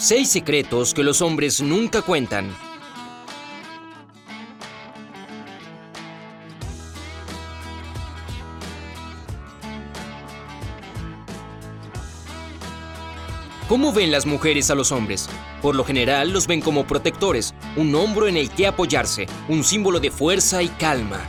Seis 0.00 0.30
secretos 0.30 0.94
que 0.94 1.04
los 1.04 1.20
hombres 1.20 1.60
nunca 1.60 2.00
cuentan. 2.00 2.56
¿Cómo 13.68 13.92
ven 13.92 14.10
las 14.10 14.24
mujeres 14.24 14.70
a 14.70 14.74
los 14.74 14.90
hombres? 14.90 15.28
Por 15.60 15.76
lo 15.76 15.84
general 15.84 16.30
los 16.30 16.46
ven 16.46 16.62
como 16.62 16.86
protectores, 16.86 17.54
un 17.76 17.94
hombro 17.94 18.26
en 18.26 18.38
el 18.38 18.48
que 18.48 18.66
apoyarse, 18.66 19.26
un 19.50 19.62
símbolo 19.62 20.00
de 20.00 20.10
fuerza 20.10 20.62
y 20.62 20.68
calma. 20.68 21.20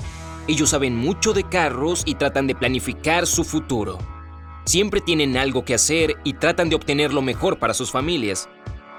Ellos 0.48 0.70
saben 0.70 0.96
mucho 0.96 1.34
de 1.34 1.44
carros 1.44 2.04
y 2.06 2.16
tratan 2.16 2.48
de 2.48 2.56
planificar 2.56 3.28
su 3.28 3.44
futuro. 3.44 4.00
Siempre 4.72 5.02
tienen 5.02 5.36
algo 5.36 5.66
que 5.66 5.74
hacer 5.74 6.16
y 6.24 6.32
tratan 6.32 6.70
de 6.70 6.78
obtener 6.78 7.14
lo 7.14 7.22
mejor 7.22 7.60
para 7.60 7.74
sus 7.74 7.92
familias. 7.92 8.48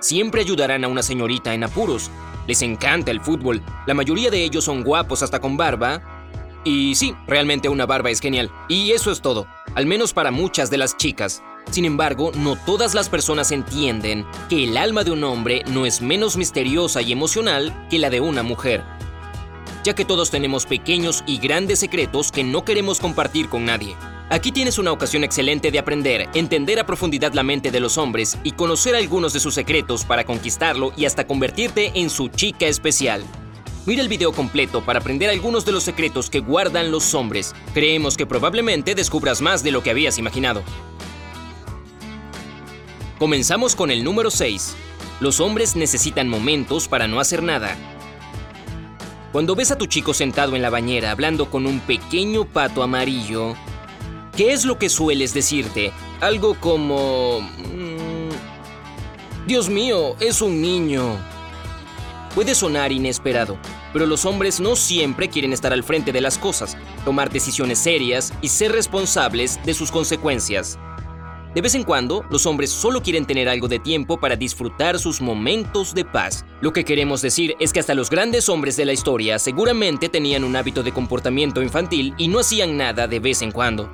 Siempre 0.00 0.42
ayudarán 0.42 0.84
a 0.84 0.88
una 0.88 1.02
señorita 1.02 1.54
en 1.54 1.64
apuros. 1.64 2.10
Les 2.46 2.60
encanta 2.60 3.10
el 3.10 3.22
fútbol. 3.22 3.62
La 3.86 3.94
mayoría 3.94 4.30
de 4.30 4.44
ellos 4.44 4.64
son 4.64 4.84
guapos 4.84 5.22
hasta 5.22 5.40
con 5.40 5.56
barba. 5.56 6.02
Y 6.62 6.94
sí, 6.94 7.14
realmente 7.26 7.70
una 7.70 7.86
barba 7.86 8.10
es 8.10 8.20
genial. 8.20 8.50
Y 8.68 8.90
eso 8.90 9.10
es 9.10 9.22
todo, 9.22 9.46
al 9.74 9.86
menos 9.86 10.12
para 10.12 10.30
muchas 10.30 10.68
de 10.68 10.76
las 10.76 10.98
chicas. 10.98 11.42
Sin 11.70 11.86
embargo, 11.86 12.32
no 12.34 12.56
todas 12.66 12.92
las 12.92 13.08
personas 13.08 13.50
entienden 13.50 14.26
que 14.50 14.64
el 14.64 14.76
alma 14.76 15.04
de 15.04 15.12
un 15.12 15.24
hombre 15.24 15.62
no 15.68 15.86
es 15.86 16.02
menos 16.02 16.36
misteriosa 16.36 17.00
y 17.00 17.12
emocional 17.12 17.86
que 17.88 17.98
la 17.98 18.10
de 18.10 18.20
una 18.20 18.42
mujer, 18.42 18.84
ya 19.84 19.94
que 19.94 20.04
todos 20.04 20.30
tenemos 20.30 20.66
pequeños 20.66 21.24
y 21.26 21.38
grandes 21.38 21.80
secretos 21.80 22.32
que 22.32 22.44
no 22.44 22.64
queremos 22.64 23.00
compartir 23.00 23.48
con 23.48 23.64
nadie. 23.64 23.96
Aquí 24.30 24.50
tienes 24.50 24.78
una 24.78 24.92
ocasión 24.92 25.24
excelente 25.24 25.70
de 25.70 25.78
aprender, 25.78 26.28
entender 26.34 26.80
a 26.80 26.86
profundidad 26.86 27.34
la 27.34 27.42
mente 27.42 27.70
de 27.70 27.80
los 27.80 27.98
hombres 27.98 28.38
y 28.44 28.52
conocer 28.52 28.96
algunos 28.96 29.32
de 29.34 29.40
sus 29.40 29.54
secretos 29.54 30.04
para 30.04 30.24
conquistarlo 30.24 30.92
y 30.96 31.04
hasta 31.04 31.26
convertirte 31.26 31.92
en 31.96 32.08
su 32.08 32.28
chica 32.28 32.66
especial. 32.66 33.22
Mira 33.84 34.00
el 34.00 34.08
video 34.08 34.32
completo 34.32 34.82
para 34.84 35.00
aprender 35.00 35.28
algunos 35.28 35.64
de 35.64 35.72
los 35.72 35.82
secretos 35.82 36.30
que 36.30 36.38
guardan 36.38 36.90
los 36.90 37.14
hombres. 37.14 37.54
Creemos 37.74 38.16
que 38.16 38.26
probablemente 38.26 38.94
descubras 38.94 39.42
más 39.42 39.62
de 39.62 39.72
lo 39.72 39.82
que 39.82 39.90
habías 39.90 40.18
imaginado. 40.18 40.62
Comenzamos 43.18 43.76
con 43.76 43.90
el 43.90 44.02
número 44.02 44.30
6. 44.30 44.76
Los 45.20 45.40
hombres 45.40 45.76
necesitan 45.76 46.28
momentos 46.28 46.88
para 46.88 47.06
no 47.06 47.20
hacer 47.20 47.42
nada. 47.42 47.76
Cuando 49.32 49.54
ves 49.54 49.70
a 49.70 49.78
tu 49.78 49.86
chico 49.86 50.12
sentado 50.12 50.56
en 50.56 50.62
la 50.62 50.68
bañera 50.68 51.10
hablando 51.10 51.50
con 51.50 51.66
un 51.66 51.80
pequeño 51.80 52.44
pato 52.44 52.82
amarillo, 52.82 53.54
¿qué 54.36 54.52
es 54.52 54.66
lo 54.66 54.78
que 54.78 54.90
sueles 54.90 55.32
decirte? 55.32 55.92
Algo 56.20 56.54
como... 56.60 57.40
"Mm, 57.40 59.46
Dios 59.46 59.70
mío, 59.70 60.16
es 60.20 60.42
un 60.42 60.60
niño. 60.60 61.16
Puede 62.34 62.54
sonar 62.54 62.92
inesperado, 62.92 63.56
pero 63.92 64.06
los 64.06 64.24
hombres 64.26 64.60
no 64.60 64.76
siempre 64.76 65.28
quieren 65.30 65.52
estar 65.52 65.72
al 65.72 65.82
frente 65.82 66.12
de 66.12 66.20
las 66.20 66.36
cosas, 66.38 66.76
tomar 67.04 67.30
decisiones 67.30 67.78
serias 67.78 68.32
y 68.42 68.48
ser 68.48 68.72
responsables 68.72 69.58
de 69.64 69.74
sus 69.74 69.90
consecuencias. 69.90 70.78
De 71.54 71.60
vez 71.60 71.74
en 71.74 71.84
cuando, 71.84 72.24
los 72.30 72.46
hombres 72.46 72.70
solo 72.70 73.02
quieren 73.02 73.26
tener 73.26 73.46
algo 73.46 73.68
de 73.68 73.78
tiempo 73.78 74.18
para 74.18 74.36
disfrutar 74.36 74.98
sus 74.98 75.20
momentos 75.20 75.94
de 75.94 76.04
paz. 76.04 76.46
Lo 76.62 76.72
que 76.72 76.84
queremos 76.84 77.20
decir 77.20 77.54
es 77.60 77.74
que 77.74 77.80
hasta 77.80 77.94
los 77.94 78.08
grandes 78.08 78.48
hombres 78.48 78.74
de 78.76 78.86
la 78.86 78.94
historia 78.94 79.38
seguramente 79.38 80.08
tenían 80.08 80.44
un 80.44 80.56
hábito 80.56 80.82
de 80.82 80.92
comportamiento 80.92 81.60
infantil 81.60 82.14
y 82.16 82.28
no 82.28 82.38
hacían 82.38 82.78
nada 82.78 83.06
de 83.06 83.20
vez 83.20 83.42
en 83.42 83.52
cuando. 83.52 83.90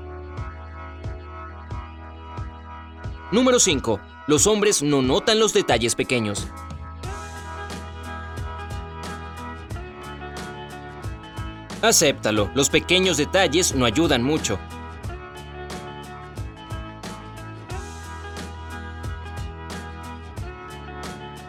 Número 3.33 3.59
5. 3.59 4.01
Los 4.29 4.47
hombres 4.47 4.83
no 4.83 5.03
notan 5.03 5.41
los 5.41 5.53
detalles 5.53 5.97
pequeños. 5.97 6.47
Acéptalo, 11.83 12.51
los 12.55 12.71
pequeños 12.71 13.17
detalles 13.17 13.75
no 13.75 13.85
ayudan 13.85 14.23
mucho. 14.23 14.59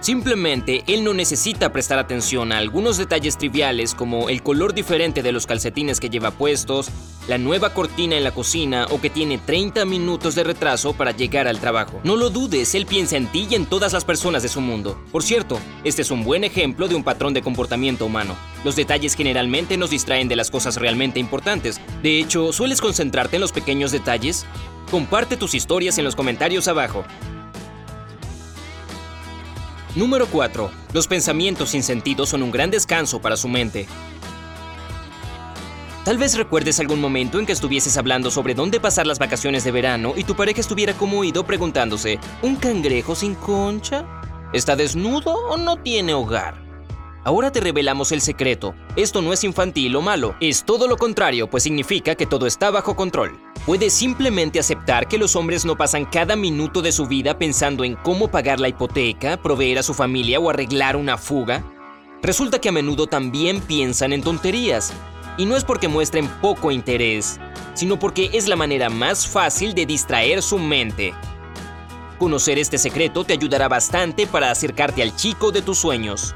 Simplemente 0.09 0.83
él 0.87 1.03
no 1.03 1.13
necesita 1.13 1.71
prestar 1.71 1.99
atención 1.99 2.51
a 2.51 2.57
algunos 2.57 2.97
detalles 2.97 3.37
triviales 3.37 3.93
como 3.93 4.29
el 4.29 4.41
color 4.41 4.73
diferente 4.73 5.21
de 5.21 5.31
los 5.31 5.45
calcetines 5.45 5.99
que 5.99 6.09
lleva 6.09 6.31
puestos, 6.31 6.89
la 7.27 7.37
nueva 7.37 7.75
cortina 7.75 8.17
en 8.17 8.23
la 8.23 8.31
cocina 8.31 8.87
o 8.89 8.99
que 8.99 9.11
tiene 9.11 9.37
30 9.37 9.85
minutos 9.85 10.33
de 10.33 10.43
retraso 10.43 10.93
para 10.93 11.11
llegar 11.11 11.47
al 11.47 11.59
trabajo. 11.59 12.01
No 12.03 12.15
lo 12.15 12.31
dudes, 12.31 12.73
él 12.73 12.87
piensa 12.87 13.17
en 13.17 13.27
ti 13.27 13.45
y 13.51 13.53
en 13.53 13.67
todas 13.67 13.93
las 13.93 14.03
personas 14.03 14.41
de 14.41 14.49
su 14.49 14.61
mundo. 14.61 14.99
Por 15.11 15.21
cierto, 15.21 15.59
este 15.83 16.01
es 16.01 16.09
un 16.09 16.23
buen 16.23 16.43
ejemplo 16.43 16.87
de 16.87 16.95
un 16.95 17.03
patrón 17.03 17.35
de 17.35 17.43
comportamiento 17.43 18.07
humano. 18.07 18.35
Los 18.63 18.75
detalles 18.75 19.13
generalmente 19.13 19.77
nos 19.77 19.91
distraen 19.91 20.27
de 20.27 20.35
las 20.35 20.49
cosas 20.49 20.77
realmente 20.77 21.19
importantes. 21.19 21.79
De 22.01 22.17
hecho, 22.17 22.51
¿sueles 22.51 22.81
concentrarte 22.81 23.35
en 23.35 23.41
los 23.41 23.51
pequeños 23.51 23.91
detalles? 23.91 24.47
Comparte 24.89 25.37
tus 25.37 25.53
historias 25.53 25.99
en 25.99 26.05
los 26.05 26.15
comentarios 26.15 26.67
abajo. 26.67 27.05
Número 29.95 30.27
4. 30.27 30.69
Los 30.93 31.07
pensamientos 31.07 31.69
sin 31.69 31.81
sentido 31.81 32.27
son 32.27 32.43
un 32.43 32.51
gran 32.51 32.69
descanso 32.69 33.21
para 33.21 33.35
su 33.37 33.47
mente. 33.47 33.87
Tal 36.05 36.17
vez 36.17 36.37
recuerdes 36.37 36.79
algún 36.79 37.01
momento 37.01 37.39
en 37.39 37.45
que 37.45 37.51
estuvieses 37.51 37.97
hablando 37.97 38.29
sobre 38.29 38.53
dónde 38.53 38.79
pasar 38.79 39.07
las 39.07 39.19
vacaciones 39.19 39.63
de 39.63 39.71
verano 39.71 40.13
y 40.15 40.23
tu 40.23 40.35
pareja 40.35 40.61
estuviera 40.61 40.93
como 40.93 41.19
oído 41.19 41.43
preguntándose, 41.43 42.19
¿un 42.43 42.55
cangrejo 42.55 43.15
sin 43.15 43.33
concha? 43.35 44.05
¿Está 44.53 44.75
desnudo 44.75 45.33
o 45.33 45.57
no 45.57 45.77
tiene 45.77 46.13
hogar? 46.13 46.68
Ahora 47.23 47.51
te 47.51 47.59
revelamos 47.59 48.11
el 48.11 48.21
secreto. 48.21 48.73
Esto 48.95 49.21
no 49.21 49.33
es 49.33 49.43
infantil 49.43 49.95
o 49.95 50.01
malo, 50.01 50.35
es 50.39 50.63
todo 50.63 50.87
lo 50.87 50.97
contrario, 50.97 51.49
pues 51.49 51.63
significa 51.63 52.15
que 52.15 52.25
todo 52.25 52.47
está 52.47 52.71
bajo 52.71 52.95
control. 52.95 53.37
Puedes 53.65 53.93
simplemente 53.93 54.59
aceptar 54.59 55.07
que 55.07 55.17
los 55.17 55.35
hombres 55.35 55.65
no 55.65 55.75
pasan 55.75 56.05
cada 56.05 56.35
minuto 56.35 56.81
de 56.81 56.93
su 56.93 57.07
vida 57.07 57.37
pensando 57.37 57.83
en 57.83 57.95
cómo 57.95 58.29
pagar 58.29 58.59
la 58.59 58.69
hipoteca, 58.69 59.37
proveer 59.41 59.79
a 59.79 59.83
su 59.83 59.93
familia 59.93 60.39
o 60.39 60.49
arreglar 60.49 60.95
una 60.95 61.17
fuga. 61.17 61.63
Resulta 62.21 62.59
que 62.59 62.69
a 62.69 62.71
menudo 62.71 63.07
también 63.07 63.61
piensan 63.61 64.13
en 64.13 64.23
tonterías. 64.23 64.93
Y 65.37 65.45
no 65.45 65.55
es 65.55 65.63
porque 65.63 65.87
muestren 65.87 66.27
poco 66.41 66.71
interés, 66.71 67.39
sino 67.73 67.97
porque 67.97 68.29
es 68.33 68.47
la 68.47 68.57
manera 68.57 68.89
más 68.89 69.25
fácil 69.25 69.73
de 69.73 69.85
distraer 69.85 70.41
su 70.41 70.57
mente. 70.57 71.13
Conocer 72.17 72.59
este 72.59 72.77
secreto 72.77 73.23
te 73.23 73.33
ayudará 73.33 73.69
bastante 73.69 74.27
para 74.27 74.51
acercarte 74.51 75.01
al 75.01 75.15
chico 75.15 75.51
de 75.51 75.61
tus 75.61 75.77
sueños. 75.77 76.35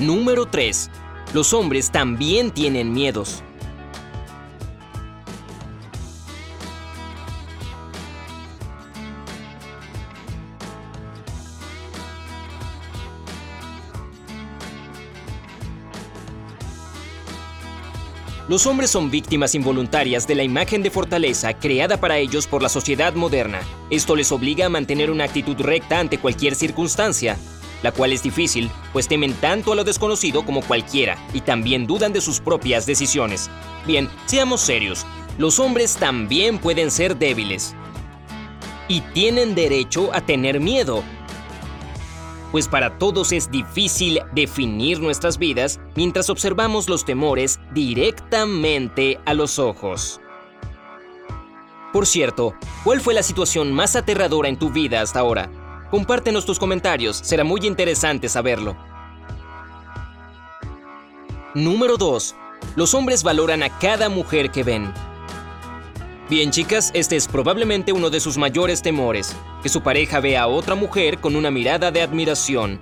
Número 0.00 0.46
3. 0.46 0.90
Los 1.34 1.52
hombres 1.52 1.90
también 1.90 2.50
tienen 2.52 2.90
miedos. 2.90 3.42
Los 18.48 18.66
hombres 18.66 18.90
son 18.90 19.10
víctimas 19.10 19.54
involuntarias 19.54 20.26
de 20.26 20.34
la 20.34 20.42
imagen 20.42 20.82
de 20.82 20.90
fortaleza 20.90 21.52
creada 21.52 22.00
para 22.00 22.16
ellos 22.16 22.46
por 22.46 22.62
la 22.62 22.70
sociedad 22.70 23.12
moderna. 23.12 23.60
Esto 23.90 24.16
les 24.16 24.32
obliga 24.32 24.64
a 24.64 24.70
mantener 24.70 25.10
una 25.10 25.24
actitud 25.24 25.56
recta 25.60 26.00
ante 26.00 26.16
cualquier 26.16 26.54
circunstancia, 26.54 27.36
la 27.82 27.92
cual 27.92 28.12
es 28.12 28.22
difícil, 28.22 28.70
pues 28.92 29.08
temen 29.08 29.34
tanto 29.34 29.72
a 29.72 29.76
lo 29.76 29.84
desconocido 29.84 30.44
como 30.44 30.62
cualquiera 30.62 31.16
y 31.32 31.40
también 31.40 31.86
dudan 31.86 32.12
de 32.12 32.20
sus 32.20 32.40
propias 32.40 32.86
decisiones. 32.86 33.50
Bien, 33.86 34.08
seamos 34.26 34.60
serios, 34.60 35.06
los 35.38 35.58
hombres 35.58 35.96
también 35.96 36.58
pueden 36.58 36.90
ser 36.90 37.16
débiles. 37.16 37.74
Y 38.88 39.00
tienen 39.12 39.54
derecho 39.54 40.10
a 40.12 40.20
tener 40.20 40.60
miedo, 40.60 41.04
pues 42.50 42.66
para 42.66 42.98
todos 42.98 43.32
es 43.32 43.50
difícil 43.50 44.20
definir 44.32 45.00
nuestras 45.00 45.38
vidas 45.38 45.80
mientras 45.94 46.30
observamos 46.30 46.88
los 46.88 47.04
temores 47.04 47.60
directamente 47.72 49.20
a 49.24 49.34
los 49.34 49.58
ojos. 49.58 50.20
Por 51.92 52.06
cierto, 52.06 52.54
¿cuál 52.84 53.00
fue 53.00 53.14
la 53.14 53.22
situación 53.22 53.72
más 53.72 53.96
aterradora 53.96 54.48
en 54.48 54.58
tu 54.58 54.70
vida 54.70 55.00
hasta 55.00 55.20
ahora? 55.20 55.50
Compártenos 55.90 56.46
tus 56.46 56.58
comentarios, 56.58 57.16
será 57.16 57.42
muy 57.42 57.66
interesante 57.66 58.28
saberlo. 58.28 58.76
Número 61.54 61.96
2. 61.96 62.36
Los 62.76 62.94
hombres 62.94 63.24
valoran 63.24 63.64
a 63.64 63.76
cada 63.78 64.08
mujer 64.08 64.52
que 64.52 64.62
ven. 64.62 64.92
Bien 66.28 66.52
chicas, 66.52 66.92
este 66.94 67.16
es 67.16 67.26
probablemente 67.26 67.92
uno 67.92 68.08
de 68.08 68.20
sus 68.20 68.38
mayores 68.38 68.82
temores, 68.82 69.34
que 69.64 69.68
su 69.68 69.82
pareja 69.82 70.20
vea 70.20 70.42
a 70.42 70.46
otra 70.46 70.76
mujer 70.76 71.18
con 71.18 71.34
una 71.34 71.50
mirada 71.50 71.90
de 71.90 72.02
admiración. 72.02 72.80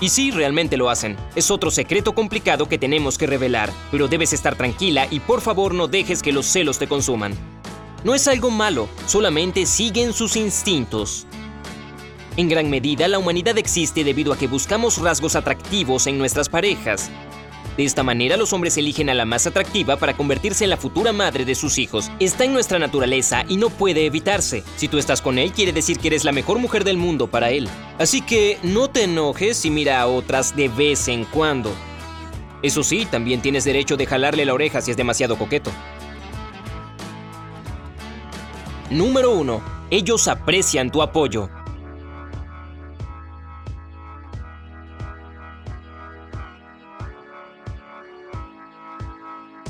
Y 0.00 0.10
sí, 0.10 0.30
realmente 0.30 0.76
lo 0.76 0.90
hacen. 0.90 1.16
Es 1.34 1.50
otro 1.50 1.70
secreto 1.70 2.14
complicado 2.14 2.68
que 2.68 2.78
tenemos 2.78 3.16
que 3.16 3.26
revelar, 3.26 3.70
pero 3.90 4.08
debes 4.08 4.32
estar 4.32 4.54
tranquila 4.54 5.06
y 5.10 5.20
por 5.20 5.40
favor 5.40 5.74
no 5.74 5.88
dejes 5.88 6.22
que 6.22 6.32
los 6.32 6.46
celos 6.46 6.78
te 6.78 6.86
consuman. 6.86 7.34
No 8.04 8.14
es 8.14 8.28
algo 8.28 8.50
malo, 8.50 8.88
solamente 9.06 9.64
siguen 9.64 10.12
sus 10.12 10.36
instintos. 10.36 11.26
En 12.36 12.50
gran 12.50 12.68
medida, 12.68 13.08
la 13.08 13.18
humanidad 13.18 13.56
existe 13.56 14.04
debido 14.04 14.34
a 14.34 14.36
que 14.36 14.46
buscamos 14.46 14.98
rasgos 14.98 15.34
atractivos 15.34 16.06
en 16.06 16.18
nuestras 16.18 16.50
parejas. 16.50 17.10
De 17.76 17.84
esta 17.84 18.02
manera, 18.02 18.38
los 18.38 18.54
hombres 18.54 18.78
eligen 18.78 19.10
a 19.10 19.14
la 19.14 19.26
más 19.26 19.46
atractiva 19.46 19.96
para 19.96 20.16
convertirse 20.16 20.64
en 20.64 20.70
la 20.70 20.78
futura 20.78 21.12
madre 21.12 21.44
de 21.44 21.54
sus 21.54 21.76
hijos. 21.76 22.10
Está 22.18 22.44
en 22.44 22.54
nuestra 22.54 22.78
naturaleza 22.78 23.44
y 23.48 23.58
no 23.58 23.68
puede 23.68 24.06
evitarse. 24.06 24.64
Si 24.76 24.88
tú 24.88 24.96
estás 24.96 25.20
con 25.20 25.38
él, 25.38 25.52
quiere 25.52 25.72
decir 25.72 25.98
que 25.98 26.08
eres 26.08 26.24
la 26.24 26.32
mejor 26.32 26.58
mujer 26.58 26.84
del 26.84 26.96
mundo 26.96 27.26
para 27.26 27.50
él. 27.50 27.68
Así 27.98 28.22
que 28.22 28.58
no 28.62 28.88
te 28.88 29.04
enojes 29.04 29.58
si 29.58 29.70
mira 29.70 30.00
a 30.00 30.06
otras 30.06 30.56
de 30.56 30.68
vez 30.68 31.08
en 31.08 31.24
cuando. 31.24 31.70
Eso 32.62 32.82
sí, 32.82 33.06
también 33.10 33.42
tienes 33.42 33.64
derecho 33.64 33.98
de 33.98 34.06
jalarle 34.06 34.46
la 34.46 34.54
oreja 34.54 34.80
si 34.80 34.90
es 34.90 34.96
demasiado 34.96 35.36
coqueto. 35.36 35.70
Número 38.88 39.32
1. 39.32 39.60
Ellos 39.90 40.28
aprecian 40.28 40.90
tu 40.90 41.02
apoyo. 41.02 41.50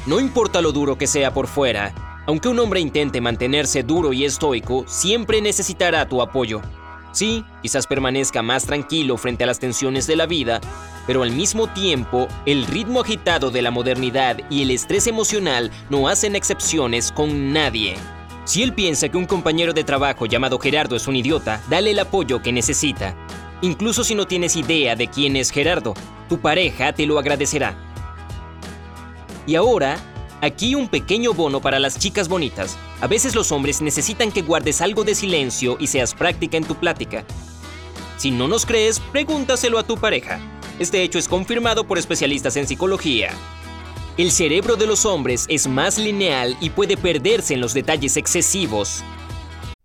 No 0.07 0.21
importa 0.21 0.61
lo 0.61 0.71
duro 0.71 0.97
que 0.97 1.09
sea 1.09 1.35
por 1.35 1.49
fuera, 1.49 1.93
aunque 2.27 2.49
un 2.49 2.61
hombre 2.61 2.79
intente 2.79 3.21
mantenerse 3.21 3.83
duro 3.83 4.13
y 4.13 4.25
estoico, 4.25 4.85
siempre 4.87 5.41
necesitará 5.41 6.09
tu 6.09 6.23
apoyo. 6.23 6.63
Sí, 7.11 7.45
quizás 7.61 7.89
permanezca 7.89 8.41
más 8.41 8.67
tranquilo 8.67 9.17
frente 9.17 9.43
a 9.43 9.49
las 9.49 9.59
tensiones 9.59 10.07
de 10.07 10.15
la 10.15 10.27
vida, 10.27 10.61
pero 11.09 11.25
al 11.25 11.33
mismo 11.33 11.67
tiempo, 11.67 12.29
el 12.47 12.67
ritmo 12.67 13.01
agitado 13.01 13.51
de 13.51 13.63
la 13.63 13.73
modernidad 13.73 14.39
y 14.49 14.63
el 14.63 14.71
estrés 14.71 15.09
emocional 15.09 15.73
no 15.91 16.07
hacen 16.07 16.37
excepciones 16.37 17.11
con 17.11 17.53
nadie. 17.53 17.97
Si 18.45 18.63
él 18.63 18.75
piensa 18.75 19.09
que 19.09 19.17
un 19.17 19.27
compañero 19.27 19.73
de 19.73 19.83
trabajo 19.83 20.27
llamado 20.27 20.61
Gerardo 20.61 20.95
es 20.95 21.09
un 21.09 21.17
idiota, 21.17 21.61
dale 21.69 21.91
el 21.91 21.99
apoyo 21.99 22.43
que 22.43 22.53
necesita. 22.53 23.17
Incluso 23.61 24.05
si 24.05 24.15
no 24.15 24.27
tienes 24.27 24.55
idea 24.55 24.95
de 24.95 25.09
quién 25.09 25.35
es 25.35 25.51
Gerardo, 25.51 25.95
tu 26.29 26.39
pareja 26.39 26.93
te 26.93 27.07
lo 27.07 27.19
agradecerá. 27.19 27.86
Y 29.47 29.55
ahora, 29.55 29.97
aquí 30.41 30.75
un 30.75 30.89
pequeño 30.89 31.33
bono 31.33 31.61
para 31.61 31.79
las 31.79 31.99
chicas 31.99 32.29
bonitas. 32.29 32.77
A 33.01 33.07
veces 33.07 33.35
los 33.35 33.53
hombres 33.53 33.81
necesitan 33.81 34.33
que 34.33 34.43
guardes 34.43 34.81
algo 34.81 35.05
de 35.05 35.15
silencio 35.15 35.77
y 35.79 35.87
seas 35.87 36.15
práctica 36.15 36.57
en 36.57 36.65
tu 36.65 36.75
plática. 36.75 37.25
Si 38.17 38.31
no 38.31 38.49
nos 38.49 38.67
crees, 38.67 38.99
pregúntaselo 38.99 39.79
a 39.79 39.85
tu 39.85 39.97
pareja. 39.97 40.41
Este 40.79 41.03
hecho 41.03 41.19
es 41.19 41.29
confirmado 41.29 41.87
por 41.87 41.99
especialistas 41.99 42.57
en 42.57 42.67
psicología. 42.67 43.31
El 44.17 44.31
cerebro 44.31 44.77
de 44.77 44.87
los 44.87 45.05
hombres 45.05 45.45
es 45.49 45.69
más 45.69 45.99
lineal 45.99 46.57
y 46.61 46.71
puede 46.71 46.97
perderse 46.97 47.55
en 47.55 47.61
los 47.61 47.75
detalles 47.75 48.17
excesivos. 48.17 49.05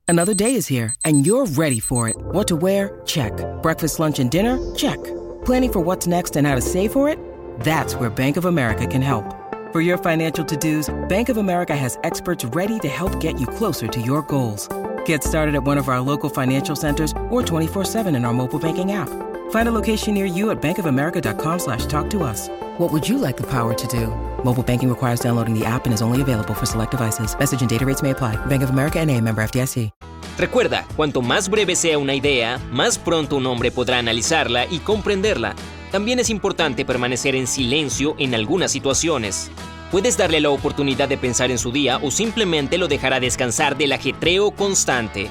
Another 0.07 0.33
day 0.33 0.55
is 0.55 0.69
here 0.69 0.93
and 1.03 1.25
you're 1.25 1.45
ready 1.57 1.79
for 1.79 2.09
it. 2.09 2.15
What 2.33 2.47
to 2.47 2.55
wear? 2.55 3.01
Check. 3.05 3.33
Breakfast, 3.61 3.99
lunch 3.99 4.19
and 4.19 4.29
dinner? 4.29 4.57
Check. 4.75 4.99
Planning 5.45 5.71
for 5.71 5.81
what's 5.81 6.07
next 6.07 6.37
and 6.37 6.47
how 6.47 6.55
to 6.55 6.61
save 6.61 6.91
for 6.91 7.09
it? 7.09 7.17
That's 7.59 7.95
where 7.95 8.09
Bank 8.09 8.37
of 8.37 8.45
America 8.45 8.87
can 8.87 9.01
help. 9.01 9.40
For 9.71 9.79
your 9.79 9.97
financial 9.97 10.43
to-dos, 10.43 10.93
Bank 11.07 11.29
of 11.29 11.37
America 11.37 11.73
has 11.73 11.97
experts 12.03 12.43
ready 12.43 12.77
to 12.79 12.89
help 12.89 13.21
get 13.21 13.39
you 13.39 13.47
closer 13.47 13.87
to 13.87 14.01
your 14.01 14.21
goals. 14.23 14.67
Get 15.05 15.23
started 15.23 15.55
at 15.55 15.63
one 15.63 15.77
of 15.77 15.87
our 15.87 16.01
local 16.01 16.29
financial 16.29 16.75
centers 16.75 17.13
or 17.29 17.41
24-7 17.41 18.13
in 18.13 18.25
our 18.25 18.33
mobile 18.33 18.59
banking 18.59 18.91
app. 18.91 19.07
Find 19.51 19.69
a 19.69 19.71
location 19.71 20.13
near 20.13 20.25
you 20.25 20.51
at 20.51 20.61
bankofamerica.com 20.61 21.59
slash 21.59 21.85
talk 21.85 22.09
to 22.09 22.23
us. 22.23 22.49
What 22.79 22.91
would 22.91 23.07
you 23.07 23.17
like 23.17 23.37
the 23.37 23.47
power 23.47 23.73
to 23.73 23.87
do? 23.87 24.07
Mobile 24.43 24.61
banking 24.61 24.89
requires 24.89 25.21
downloading 25.21 25.57
the 25.57 25.63
app 25.63 25.85
and 25.85 25.93
is 25.93 26.01
only 26.01 26.19
available 26.19 26.53
for 26.53 26.65
select 26.65 26.91
devices. 26.91 27.33
Message 27.39 27.61
and 27.61 27.69
data 27.69 27.85
rates 27.85 28.01
may 28.01 28.09
apply. 28.11 28.35
Bank 28.47 28.63
of 28.63 28.71
America 28.71 28.99
NA, 29.05 29.21
member 29.21 29.41
FDIC. 29.41 29.89
Recuerda, 30.37 30.85
cuanto 30.97 31.21
más 31.21 31.49
breve 31.49 31.77
sea 31.77 31.97
una 31.97 32.13
idea, 32.13 32.57
más 32.71 32.97
pronto 32.97 33.37
un 33.37 33.45
hombre 33.45 33.71
podrá 33.71 33.99
analizarla 33.99 34.65
y 34.65 34.79
comprenderla. 34.79 35.55
También 35.91 36.19
es 36.19 36.29
importante 36.29 36.85
permanecer 36.85 37.35
en 37.35 37.47
silencio 37.47 38.15
en 38.17 38.33
algunas 38.33 38.71
situaciones. 38.71 39.51
Puedes 39.91 40.17
darle 40.17 40.39
la 40.39 40.49
oportunidad 40.49 41.09
de 41.09 41.17
pensar 41.17 41.51
en 41.51 41.57
su 41.57 41.73
día 41.73 41.97
o 42.01 42.11
simplemente 42.11 42.77
lo 42.77 42.87
dejará 42.87 43.19
descansar 43.19 43.77
del 43.77 43.91
ajetreo 43.91 44.51
constante. 44.51 45.29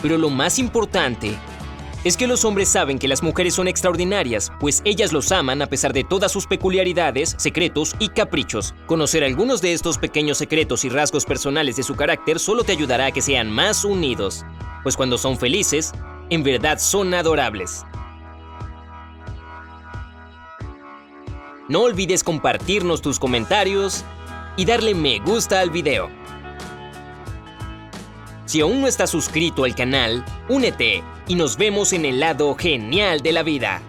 Pero 0.00 0.16
lo 0.16 0.30
más 0.30 0.58
importante 0.58 1.36
es 2.04 2.16
que 2.16 2.26
los 2.26 2.46
hombres 2.46 2.70
saben 2.70 2.98
que 2.98 3.08
las 3.08 3.22
mujeres 3.22 3.52
son 3.52 3.68
extraordinarias, 3.68 4.50
pues 4.58 4.80
ellas 4.86 5.12
los 5.12 5.30
aman 5.30 5.60
a 5.60 5.66
pesar 5.66 5.92
de 5.92 6.04
todas 6.04 6.32
sus 6.32 6.46
peculiaridades, 6.46 7.34
secretos 7.36 7.94
y 7.98 8.08
caprichos. 8.08 8.74
Conocer 8.86 9.22
algunos 9.22 9.60
de 9.60 9.74
estos 9.74 9.98
pequeños 9.98 10.38
secretos 10.38 10.86
y 10.86 10.88
rasgos 10.88 11.26
personales 11.26 11.76
de 11.76 11.82
su 11.82 11.96
carácter 11.96 12.38
solo 12.38 12.64
te 12.64 12.72
ayudará 12.72 13.06
a 13.06 13.12
que 13.12 13.20
sean 13.20 13.50
más 13.50 13.84
unidos, 13.84 14.46
pues 14.82 14.96
cuando 14.96 15.18
son 15.18 15.36
felices, 15.36 15.92
en 16.30 16.42
verdad 16.42 16.78
son 16.78 17.12
adorables. 17.12 17.84
No 21.70 21.82
olvides 21.82 22.24
compartirnos 22.24 23.00
tus 23.00 23.20
comentarios 23.20 24.04
y 24.56 24.64
darle 24.64 24.92
me 24.92 25.20
gusta 25.20 25.60
al 25.60 25.70
video. 25.70 26.10
Si 28.44 28.60
aún 28.60 28.80
no 28.80 28.88
estás 28.88 29.10
suscrito 29.10 29.62
al 29.62 29.76
canal, 29.76 30.24
únete 30.48 31.04
y 31.28 31.36
nos 31.36 31.56
vemos 31.56 31.92
en 31.92 32.06
el 32.06 32.18
lado 32.18 32.56
genial 32.56 33.20
de 33.20 33.30
la 33.30 33.44
vida. 33.44 33.82